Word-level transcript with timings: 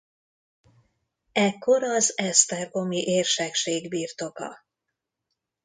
Ekkor 1.31 1.83
az 1.83 2.17
esztergomi 2.17 2.97
érsekség 3.03 3.89
birtoka. 3.89 4.63